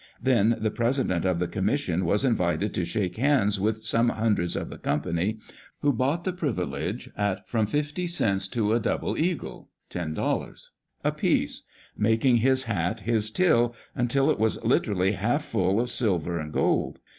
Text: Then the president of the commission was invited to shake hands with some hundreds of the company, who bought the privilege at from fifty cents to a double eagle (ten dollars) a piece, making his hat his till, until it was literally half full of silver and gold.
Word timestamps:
Then 0.19 0.57
the 0.59 0.71
president 0.71 1.25
of 1.25 1.37
the 1.37 1.47
commission 1.47 2.05
was 2.05 2.25
invited 2.25 2.73
to 2.73 2.83
shake 2.85 3.17
hands 3.17 3.59
with 3.59 3.85
some 3.85 4.09
hundreds 4.09 4.55
of 4.55 4.71
the 4.71 4.79
company, 4.79 5.37
who 5.81 5.93
bought 5.93 6.23
the 6.23 6.33
privilege 6.33 7.07
at 7.15 7.47
from 7.47 7.67
fifty 7.67 8.07
cents 8.07 8.47
to 8.47 8.73
a 8.73 8.79
double 8.79 9.15
eagle 9.15 9.69
(ten 9.91 10.15
dollars) 10.15 10.71
a 11.03 11.11
piece, 11.11 11.65
making 11.95 12.37
his 12.37 12.63
hat 12.63 13.01
his 13.01 13.29
till, 13.29 13.75
until 13.93 14.31
it 14.31 14.39
was 14.39 14.65
literally 14.65 15.11
half 15.11 15.45
full 15.45 15.79
of 15.79 15.87
silver 15.91 16.39
and 16.39 16.51
gold. 16.51 16.97